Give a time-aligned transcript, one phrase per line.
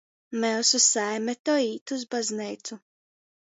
[0.43, 2.81] Myusu saime to īt iz bazneicu.